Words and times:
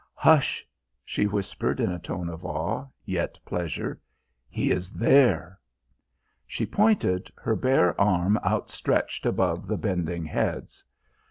"Hush!" 0.15 0.65
she 1.05 1.27
whispered 1.27 1.79
in 1.79 1.91
a 1.91 1.99
tone 1.99 2.27
of 2.27 2.43
awe, 2.43 2.87
yet 3.05 3.37
pleasure. 3.45 4.01
"He 4.49 4.71
is 4.71 4.93
there!" 4.93 5.59
She 6.47 6.65
pointed, 6.65 7.31
her 7.37 7.55
bare 7.55 8.01
arm 8.01 8.37
outstretched 8.43 9.27
above 9.27 9.67
the 9.67 9.77
bending 9.77 10.25
heads. 10.25 10.83